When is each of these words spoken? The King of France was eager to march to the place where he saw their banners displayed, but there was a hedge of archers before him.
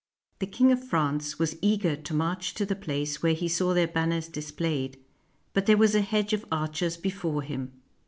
The 0.39 0.47
King 0.47 0.71
of 0.71 0.83
France 0.83 1.37
was 1.37 1.57
eager 1.61 1.95
to 1.95 2.13
march 2.15 2.55
to 2.55 2.65
the 2.65 2.75
place 2.75 3.21
where 3.21 3.35
he 3.35 3.47
saw 3.47 3.75
their 3.75 3.87
banners 3.87 4.29
displayed, 4.29 4.97
but 5.53 5.67
there 5.67 5.77
was 5.77 5.93
a 5.93 6.01
hedge 6.01 6.33
of 6.33 6.43
archers 6.51 6.97
before 6.97 7.43
him. 7.43 7.73